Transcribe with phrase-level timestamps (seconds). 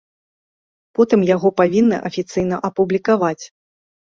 [0.99, 3.41] Потым яго павінны афіцыйна апублікаваць.